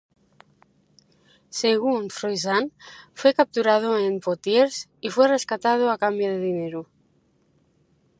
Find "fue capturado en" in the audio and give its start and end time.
3.13-4.19